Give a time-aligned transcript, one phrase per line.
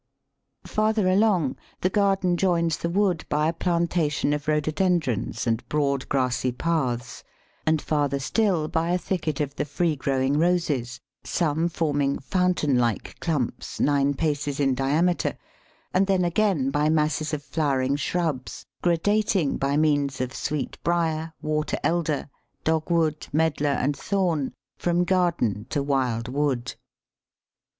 [0.65, 6.51] Farther along the garden joins the wood by a plantation of Rhododendrons and broad grassy
[6.51, 7.23] paths,
[7.67, 13.19] and farther still by a thicket of the free growing Roses, some forming fountain like
[13.19, 15.37] clumps nine paces in diameter,
[15.93, 22.27] and then again by masses of flowering shrubs, gradating by means of Sweetbriar, Water elder,
[22.63, 26.73] Dogwood, Medlar, and Thorn from garden to wild wood.